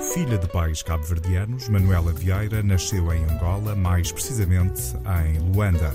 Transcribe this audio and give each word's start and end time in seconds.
Filha 0.00 0.38
de 0.38 0.46
pais 0.48 0.80
cabo-verdianos, 0.80 1.68
Manuela 1.68 2.12
Vieira 2.12 2.62
nasceu 2.62 3.12
em 3.12 3.24
Angola, 3.24 3.74
mais 3.74 4.12
precisamente 4.12 4.80
em 5.24 5.38
Luanda, 5.40 5.92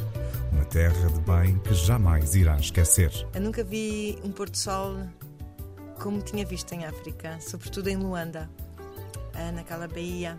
uma 0.51 0.65
terra 0.65 1.09
de 1.09 1.19
bem 1.21 1.57
que 1.59 1.73
jamais 1.73 2.35
irá 2.35 2.57
esquecer. 2.57 3.11
Eu 3.33 3.39
nunca 3.39 3.63
vi 3.63 4.19
um 4.21 4.29
pôr 4.29 4.49
do 4.49 4.57
sol 4.57 4.97
como 6.01 6.21
tinha 6.21 6.45
visto 6.45 6.73
em 6.73 6.85
África, 6.85 7.39
sobretudo 7.39 7.87
em 7.87 7.95
Luanda, 7.95 8.49
ah, 9.33 9.51
naquela 9.53 9.87
baía. 9.87 10.37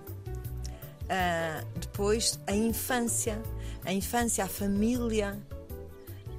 Ah, 1.08 1.64
depois, 1.80 2.38
a 2.46 2.52
infância, 2.52 3.42
a 3.82 3.92
infância, 3.94 4.44
a 4.44 4.48
família. 4.48 5.39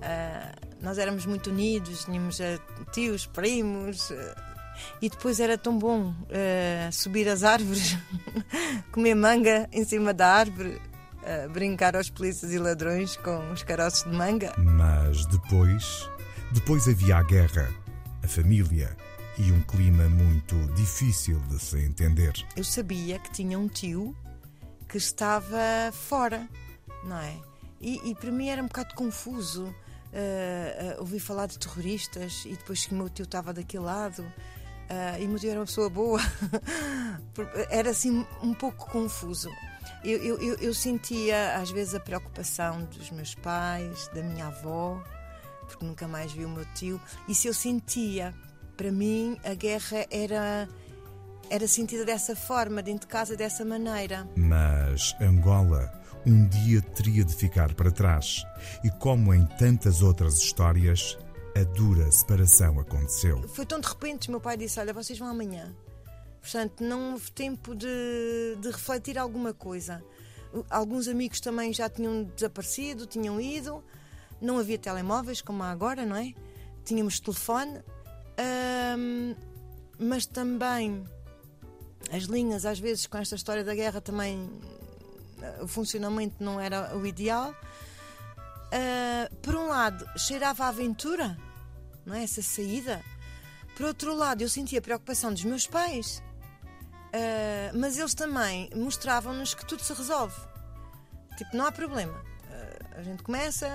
Ah, 0.01 0.51
nós 0.79 0.99
éramos 0.99 1.25
muito 1.25 1.49
unidos, 1.49 2.05
tínhamos 2.05 2.39
tios, 2.93 3.25
primos. 3.25 4.11
E 5.01 5.09
depois 5.09 5.39
era 5.39 5.57
tão 5.57 5.77
bom 5.77 6.09
uh, 6.09 6.91
subir 6.91 7.27
as 7.27 7.43
árvores, 7.43 7.97
comer 8.91 9.15
manga 9.15 9.69
em 9.71 9.83
cima 9.83 10.13
da 10.13 10.27
árvore, 10.27 10.81
uh, 11.25 11.49
brincar 11.51 11.95
aos 11.95 12.09
polícias 12.09 12.51
e 12.51 12.57
ladrões 12.57 13.17
com 13.17 13.51
os 13.51 13.63
caroços 13.63 14.09
de 14.09 14.17
manga. 14.17 14.53
Mas 14.57 15.25
depois, 15.27 16.09
depois 16.51 16.87
havia 16.87 17.17
a 17.17 17.23
guerra, 17.23 17.69
a 18.23 18.27
família 18.27 18.95
e 19.37 19.51
um 19.51 19.61
clima 19.61 20.07
muito 20.07 20.55
difícil 20.73 21.39
de 21.49 21.59
se 21.59 21.79
entender. 21.79 22.33
Eu 22.55 22.63
sabia 22.63 23.19
que 23.19 23.31
tinha 23.31 23.59
um 23.59 23.67
tio 23.67 24.15
que 24.87 24.97
estava 24.97 25.91
fora, 25.91 26.47
não 27.03 27.17
é? 27.17 27.35
E, 27.81 28.09
e 28.09 28.15
para 28.15 28.31
mim 28.31 28.47
era 28.47 28.61
um 28.61 28.67
bocado 28.67 28.95
confuso. 28.95 29.65
Uh, 29.65 30.95
uh, 30.95 31.01
ouvi 31.01 31.19
falar 31.19 31.45
de 31.47 31.59
terroristas 31.59 32.43
e 32.45 32.51
depois 32.51 32.85
que 32.85 32.93
o 32.93 32.97
meu 32.97 33.09
tio 33.09 33.23
estava 33.23 33.51
daquele 33.51 33.83
lado 33.83 34.25
Uh, 34.89 35.21
e 35.21 35.27
Museu 35.27 35.51
era 35.51 35.59
uma 35.59 35.65
pessoa 35.65 35.89
boa. 35.89 36.19
era 37.69 37.89
assim 37.89 38.25
um 38.41 38.53
pouco 38.53 38.89
confuso. 38.89 39.49
Eu, 40.03 40.19
eu, 40.19 40.55
eu, 40.57 40.73
sentia 40.73 41.55
às 41.55 41.71
vezes 41.71 41.95
a 41.95 41.99
preocupação 41.99 42.83
dos 42.85 43.09
meus 43.09 43.33
pais, 43.33 44.07
da 44.13 44.21
minha 44.21 44.47
avó, 44.47 45.01
porque 45.67 45.83
nunca 45.83 46.07
mais 46.07 46.31
vi 46.31 46.45
o 46.45 46.49
meu 46.49 46.65
tio. 46.75 47.01
Se 47.33 47.47
eu 47.47 47.53
sentia, 47.53 48.33
para 48.77 48.91
mim, 48.91 49.37
a 49.43 49.53
guerra 49.53 50.05
era. 50.11 50.67
Era 51.47 51.67
sentida 51.67 52.03
dessa 52.03 52.35
forma, 52.35 52.81
dentro 52.81 53.01
de 53.01 53.07
casa, 53.07 53.37
dessa 53.37 53.63
maneira. 53.63 54.27
Mas 54.35 55.15
Angola 55.21 55.93
um 56.25 56.47
dia 56.47 56.81
teria 56.81 57.23
de 57.23 57.35
ficar 57.35 57.73
para 57.73 57.91
trás. 57.91 58.43
E 58.83 58.89
como 58.89 59.33
em 59.33 59.45
tantas 59.45 60.01
outras 60.01 60.39
histórias, 60.39 61.17
a 61.55 61.63
dura 61.63 62.11
separação 62.11 62.79
aconteceu. 62.79 63.41
Foi 63.47 63.65
tão 63.65 63.79
de 63.79 63.87
repente, 63.87 64.29
meu 64.29 64.41
pai 64.41 64.57
disse: 64.57 64.79
Olha, 64.79 64.93
vocês 64.93 65.17
vão 65.17 65.29
amanhã. 65.29 65.73
Portanto, 66.41 66.83
não 66.83 67.13
houve 67.13 67.31
tempo 67.31 67.73
de, 67.73 68.57
de 68.59 68.69
refletir 68.69 69.17
alguma 69.17 69.53
coisa. 69.53 70.03
Alguns 70.69 71.07
amigos 71.07 71.39
também 71.39 71.73
já 71.73 71.89
tinham 71.89 72.23
desaparecido, 72.23 73.05
tinham 73.05 73.41
ido. 73.41 73.83
Não 74.39 74.59
havia 74.59 74.77
telemóveis 74.77 75.41
como 75.41 75.63
há 75.63 75.71
agora, 75.71 76.05
não 76.05 76.15
é? 76.15 76.33
Tínhamos 76.83 77.19
telefone. 77.19 77.81
mas 79.97 80.25
também 80.25 81.03
as 82.11 82.23
linhas, 82.23 82.65
às 82.65 82.79
vezes, 82.79 83.07
com 83.07 83.17
esta 83.17 83.35
história 83.35 83.63
da 83.63 83.73
guerra, 83.73 83.99
também 83.99 84.47
o 85.61 85.67
funcionamento 85.67 86.43
não 86.43 86.59
era 86.59 86.95
o 86.95 87.05
ideal. 87.05 87.51
Uh, 87.51 89.35
por 89.37 89.55
um 89.55 89.67
lado, 89.67 90.05
cheirava 90.17 90.65
a 90.65 90.67
aventura, 90.67 91.37
não 92.05 92.15
é? 92.15 92.23
Essa 92.23 92.41
saída. 92.41 93.01
Por 93.75 93.85
outro 93.85 94.15
lado, 94.15 94.41
eu 94.41 94.49
sentia 94.49 94.79
a 94.79 94.81
preocupação 94.81 95.33
dos 95.33 95.43
meus 95.43 95.67
pais, 95.67 96.23
uh, 97.13 97.77
mas 97.77 97.97
eles 97.97 98.13
também 98.13 98.69
mostravam-nos 98.75 99.53
que 99.53 99.65
tudo 99.65 99.83
se 99.83 99.93
resolve. 99.93 100.35
Tipo, 101.37 101.57
não 101.57 101.65
há 101.65 101.71
problema. 101.71 102.13
Uh, 102.13 102.99
a 102.99 103.03
gente 103.03 103.23
começa. 103.23 103.67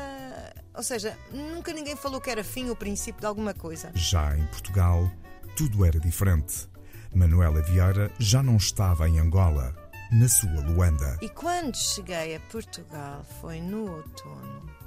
Ou 0.74 0.82
seja, 0.82 1.18
nunca 1.30 1.72
ninguém 1.72 1.96
falou 1.96 2.20
que 2.20 2.30
era 2.30 2.42
fim 2.42 2.70
ou 2.70 2.76
princípio 2.76 3.20
de 3.20 3.26
alguma 3.26 3.52
coisa. 3.52 3.90
Já 3.94 4.36
em 4.36 4.46
Portugal, 4.46 5.10
tudo 5.56 5.84
era 5.84 6.00
diferente. 6.00 6.68
Manuela 7.14 7.60
Vieira 7.62 8.10
já 8.18 8.42
não 8.42 8.56
estava 8.56 9.08
em 9.08 9.18
Angola, 9.18 9.74
na 10.12 10.28
sua 10.28 10.60
Luanda. 10.60 11.18
E 11.20 11.28
quando 11.28 11.76
cheguei 11.76 12.36
a 12.36 12.40
Portugal, 12.40 13.24
foi 13.40 13.60
no 13.60 13.96
outono 13.96 14.80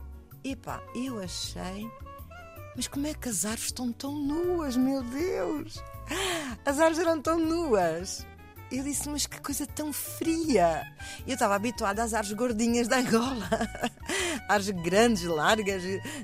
e 0.44 0.56
pá, 0.58 0.82
eu 0.94 1.22
achei. 1.22 1.90
Mas 2.76 2.88
como 2.88 3.08
é 3.08 3.14
que 3.14 3.30
as 3.30 3.46
árvores 3.46 3.66
estão 3.66 3.92
tão 3.92 4.14
nuas, 4.14 4.76
meu 4.76 5.04
Deus? 5.04 5.84
As 6.66 6.80
árvores 6.80 7.00
eram 7.00 7.22
tão 7.22 7.40
nuas. 7.40 8.26
Eu 8.72 8.84
disse, 8.84 9.08
mas 9.08 9.28
que 9.28 9.40
coisa 9.40 9.68
tão 9.68 9.94
fria. 9.94 10.82
Eu 11.28 11.34
estava 11.34 11.54
habituada 11.54 12.02
às 12.02 12.14
árvores 12.14 12.36
gordinhas 12.36 12.88
da 12.88 12.98
Angola. 12.98 13.48
árvores 14.50 14.84
grandes, 14.84 15.24
largas, 15.24 15.84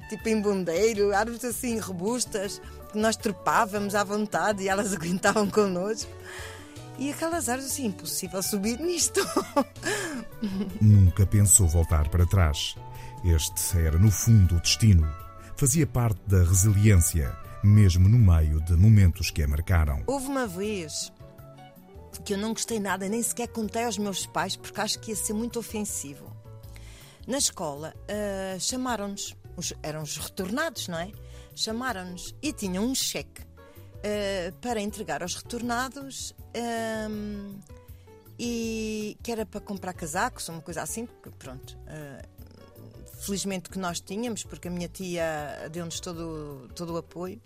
tipo 0.10 0.30
em 0.30 0.42
bondeiro, 0.42 1.16
árvores 1.16 1.46
assim 1.46 1.78
robustas, 1.78 2.60
que 2.92 2.98
nós 2.98 3.16
trepávamos 3.16 3.94
à 3.94 4.04
vontade 4.04 4.64
e 4.64 4.68
elas 4.68 4.94
aguentavam 4.96 5.48
connosco. 5.48 6.12
E 6.98 7.12
aquelas 7.12 7.48
árvores 7.48 7.72
assim, 7.72 7.86
impossível 7.86 8.42
subir 8.42 8.80
nisto. 8.80 9.22
Nunca 10.81 11.28
pensou 11.28 11.68
voltar 11.68 12.10
para 12.10 12.26
trás. 12.26 12.76
Este 13.24 13.78
era, 13.78 14.00
no 14.00 14.10
fundo, 14.10 14.56
o 14.56 14.60
destino. 14.60 15.08
Fazia 15.59 15.86
parte 15.86 16.22
da 16.25 16.42
resiliência, 16.42 17.38
mesmo 17.62 18.08
no 18.08 18.18
meio 18.18 18.62
de 18.62 18.78
momentos 18.78 19.30
que 19.30 19.44
a 19.44 19.47
marcaram. 19.47 20.02
Houve 20.08 20.28
uma 20.28 20.47
vez 20.47 21.12
que 22.24 22.34
eu 22.34 22.38
não 22.38 22.53
gostei 22.53 22.80
nada, 22.80 23.09
nem 23.09 23.22
sequer 23.22 23.50
contei 23.50 23.84
aos 23.84 23.98
meus 23.98 24.25
pais, 24.25 24.56
porque 24.56 24.80
acho 24.80 24.98
que 25.00 25.12
ia 25.12 25.18
ser 25.18 25.34
muito 25.34 25.59
ofensivo. 25.59 26.34
Na 27.28 27.38
escola, 27.38 27.94
uh, 28.06 28.58
chamaram-nos, 28.58 29.36
eram 29.84 30.03
os 30.03 30.16
retornados, 30.16 30.88
não 30.88 30.98
é? 30.98 31.12
Chamaram-nos 31.53 32.34
e 32.42 32.53
tinham 32.53 32.86
um 32.86 32.96
cheque 32.96 33.42
uh, 33.42 34.56
para 34.62 34.80
entregar 34.80 35.22
aos 35.22 35.36
retornados. 35.36 36.34
Uh, 36.56 37.59
e 38.40 39.18
que 39.22 39.30
era 39.30 39.46
para 39.46 39.59
comprar 39.59 39.92
casacos 39.92 40.48
uma 40.48 40.62
coisa 40.62 40.81
assim, 40.81 41.06
porque 41.06 41.31
pronto, 41.38 41.78
uh, 41.80 42.38
felizmente 43.19 43.69
que 43.69 43.78
nós 43.78 44.00
tínhamos, 44.00 44.44
porque 44.44 44.68
a 44.68 44.72
minha 44.72 44.88
tia 44.88 45.69
deu-nos 45.72 46.00
todo, 46.00 46.69
todo 46.75 46.94
o 46.94 46.97
apoio. 46.97 47.41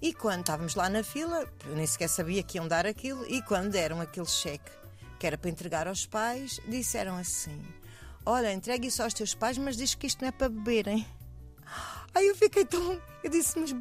E 0.00 0.12
quando 0.12 0.40
estávamos 0.40 0.74
lá 0.74 0.88
na 0.88 1.02
fila, 1.02 1.50
eu 1.64 1.74
nem 1.74 1.86
sequer 1.86 2.08
sabia 2.08 2.42
que 2.42 2.58
iam 2.58 2.68
dar 2.68 2.86
aquilo, 2.86 3.26
e 3.26 3.42
quando 3.42 3.70
deram 3.70 4.00
aquele 4.00 4.26
cheque 4.26 4.70
que 5.18 5.26
era 5.26 5.38
para 5.38 5.50
entregar 5.50 5.88
aos 5.88 6.06
pais, 6.06 6.60
disseram 6.68 7.16
assim: 7.16 7.64
Olha, 8.24 8.52
entregue 8.52 8.88
isso 8.88 9.02
aos 9.02 9.14
teus 9.14 9.34
pais, 9.34 9.56
mas 9.56 9.76
diz 9.76 9.94
que 9.94 10.06
isto 10.06 10.20
não 10.20 10.28
é 10.28 10.32
para 10.32 10.48
beberem. 10.48 11.06
Aí 12.14 12.26
eu 12.26 12.36
fiquei 12.36 12.64
tão. 12.64 13.00
Eu 13.24 13.30
disse: 13.30 13.58
Mas 13.58 13.74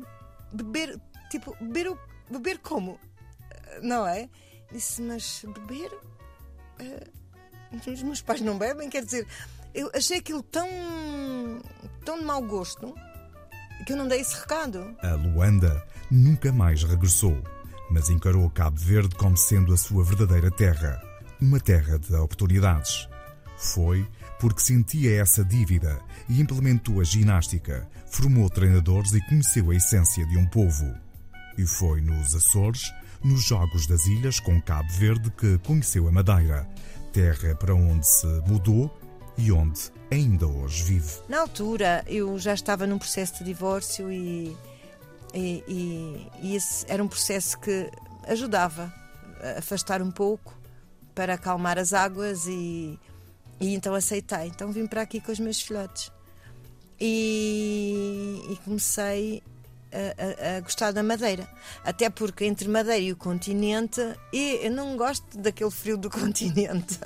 beber, 0.53 0.99
tipo, 1.29 1.55
beber, 1.59 1.97
beber 2.29 2.59
como? 2.59 2.97
Não 3.81 4.07
é? 4.07 4.29
Disse: 4.71 5.01
Mas 5.01 5.43
beber? 5.45 5.91
Uh, 6.79 7.15
os 7.91 8.03
meus 8.03 8.21
pais 8.21 8.39
não 8.39 8.57
bebem, 8.57 8.89
quer 8.89 9.03
dizer, 9.03 9.27
eu 9.75 9.91
achei 9.93 10.17
aquilo 10.17 10.41
tão. 10.41 10.67
tão 12.03 12.17
de 12.17 12.25
mau 12.25 12.41
gosto 12.41 12.95
que 13.85 13.91
eu 13.91 13.97
não 13.97 14.07
dei 14.07 14.21
esse 14.21 14.39
recado. 14.39 14.95
A 15.03 15.13
Luanda 15.15 15.83
nunca 16.09 16.51
mais 16.51 16.83
regressou, 16.83 17.37
mas 17.91 18.09
encarou 18.09 18.49
Cabo 18.49 18.79
Verde 18.79 19.15
como 19.15 19.35
sendo 19.35 19.73
a 19.73 19.77
sua 19.77 20.03
verdadeira 20.03 20.49
terra, 20.49 20.99
uma 21.41 21.59
terra 21.59 21.99
de 21.99 22.15
oportunidades. 22.15 23.07
Foi 23.57 24.07
porque 24.39 24.61
sentia 24.61 25.21
essa 25.21 25.43
dívida 25.43 25.99
e 26.29 26.41
implementou 26.41 27.01
a 27.01 27.03
ginástica, 27.03 27.87
formou 28.07 28.49
treinadores 28.49 29.13
e 29.13 29.21
conheceu 29.27 29.71
a 29.71 29.75
essência 29.75 30.25
de 30.25 30.37
um 30.37 30.47
povo. 30.47 30.93
E 31.57 31.65
foi 31.65 32.01
nos 32.01 32.33
Açores, 32.33 32.93
nos 33.23 33.43
Jogos 33.43 33.87
das 33.87 34.05
Ilhas 34.05 34.39
com 34.39 34.61
Cabo 34.61 34.91
Verde, 34.93 35.31
que 35.31 35.57
conheceu 35.59 36.07
a 36.07 36.11
Madeira, 36.11 36.67
terra 37.13 37.55
para 37.55 37.75
onde 37.75 38.05
se 38.05 38.27
mudou 38.47 38.93
e 39.37 39.51
onde 39.51 39.91
ainda 40.11 40.47
hoje 40.47 40.83
vive. 40.83 41.13
Na 41.27 41.41
altura, 41.41 42.03
eu 42.07 42.37
já 42.39 42.53
estava 42.53 42.87
num 42.87 42.97
processo 42.97 43.39
de 43.39 43.43
divórcio 43.45 44.11
e, 44.11 44.55
e, 45.33 45.63
e, 45.67 46.31
e 46.41 46.55
esse 46.55 46.85
era 46.87 47.03
um 47.03 47.07
processo 47.07 47.59
que 47.59 47.89
ajudava 48.27 48.93
a 49.41 49.59
afastar 49.59 50.01
um 50.01 50.11
pouco 50.11 50.53
para 51.13 51.35
acalmar 51.35 51.77
as 51.77 51.93
águas 51.93 52.45
e, 52.47 52.99
e 53.59 53.73
então 53.73 53.93
aceitei. 53.93 54.47
Então 54.47 54.71
vim 54.71 54.87
para 54.87 55.01
aqui 55.01 55.19
com 55.19 55.31
os 55.31 55.39
meus 55.39 55.61
filhotes 55.61 56.11
e, 56.99 58.41
e 58.49 58.55
comecei 58.63 59.43
a, 59.91 60.53
a, 60.53 60.57
a, 60.57 60.59
gostar 60.61 60.91
da 60.91 61.03
Madeira. 61.03 61.47
Até 61.83 62.09
porque 62.09 62.45
entre 62.45 62.67
Madeira 62.67 62.99
e 62.99 63.11
o 63.11 63.15
continente, 63.15 64.01
e 64.31 64.59
eu 64.63 64.71
não 64.71 64.95
gosto 64.97 65.37
daquele 65.37 65.71
frio 65.71 65.97
do 65.97 66.09
continente. 66.11 66.99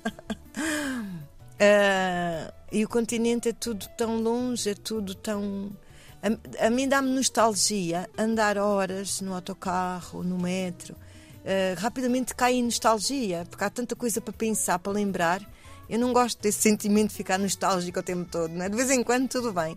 Uh, 1.60 2.54
e 2.72 2.86
o 2.86 2.88
continente 2.88 3.50
é 3.50 3.54
tudo 3.54 3.86
tão 3.98 4.22
longe, 4.22 4.70
é 4.70 4.74
tudo 4.74 5.14
tão. 5.14 5.72
A, 6.24 6.68
a 6.68 6.70
mim 6.70 6.88
dá-me 6.88 7.10
nostalgia 7.10 8.10
andar 8.18 8.58
horas 8.58 9.20
no 9.20 9.34
autocarro, 9.34 10.24
no 10.24 10.38
metro. 10.38 10.96
uh, 10.96 11.80
rapidamente 11.80 12.34
cai 12.34 12.54
em 12.54 12.64
nostalgia, 12.64 13.46
porque 13.50 13.64
há 13.64 13.70
tanta 13.70 13.96
coisa 13.96 14.22
para 14.22 14.34
pensar, 14.34 14.80
para 14.80 14.94
lembrar. 14.94 15.42
Eu 15.90 16.00
não 16.00 16.14
gosto 16.14 16.40
desse 16.42 16.62
sentimento 16.62 17.10
de 17.10 17.16
ficar 17.16 17.40
nostálgico 17.40 18.00
o 18.00 18.04
tempo 18.04 18.30
todo, 18.30 18.52
né? 18.52 18.70
de 18.70 18.76
vez 18.76 18.92
em 18.92 19.04
quando 19.04 19.28
tudo 19.28 19.52
bem. 19.52 19.76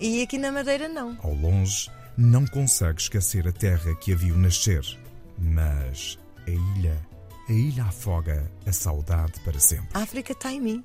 E 0.00 0.22
aqui 0.22 0.38
na 0.38 0.50
Madeira 0.50 0.88
não. 0.88 1.16
Ao 1.22 1.32
longe, 1.34 1.90
não 2.16 2.46
consegue 2.46 3.00
esquecer 3.00 3.46
a 3.46 3.52
terra 3.52 3.94
que 3.96 4.12
a 4.12 4.16
viu 4.16 4.36
nascer, 4.36 4.82
mas 5.38 6.18
a 6.46 6.50
ilha, 6.50 7.06
a 7.48 7.52
ilha 7.52 7.84
afoga 7.84 8.50
a 8.66 8.72
saudade 8.72 9.38
para 9.40 9.60
sempre. 9.60 9.88
A 9.92 10.00
África 10.00 10.32
está 10.32 10.50
em 10.50 10.60
mim. 10.60 10.84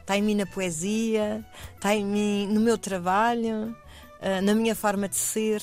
Está 0.00 0.16
em 0.16 0.22
mim 0.22 0.34
na 0.34 0.46
poesia, 0.46 1.44
está 1.74 1.94
em 1.94 2.04
mim 2.04 2.46
no 2.48 2.60
meu 2.60 2.78
trabalho, 2.78 3.76
ah, 4.20 4.40
na 4.40 4.54
minha 4.54 4.74
forma 4.74 5.08
de 5.08 5.16
ser. 5.16 5.62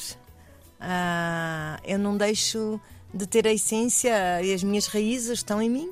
Ah, 0.80 1.80
eu 1.84 1.98
não 1.98 2.18
deixo 2.18 2.80
de 3.14 3.28
ter 3.28 3.48
a 3.48 3.54
essência 3.54 4.42
e 4.42 4.54
as 4.54 4.64
minhas 4.64 4.88
raízes 4.88 5.40
estão 5.40 5.62
em 5.62 5.70
mim. 5.70 5.92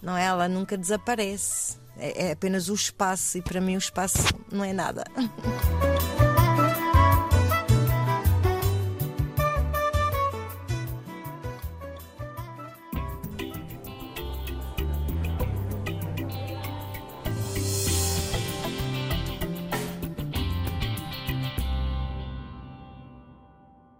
Não 0.00 0.16
é? 0.16 0.24
Ela 0.24 0.48
nunca 0.48 0.76
desaparece. 0.76 1.76
É, 1.96 2.28
é 2.28 2.32
apenas 2.32 2.68
o 2.68 2.74
espaço 2.74 3.38
e 3.38 3.42
para 3.42 3.60
mim 3.60 3.74
o 3.74 3.78
espaço 3.78 4.18
não 4.50 4.64
é 4.64 4.72
nada. 4.72 5.04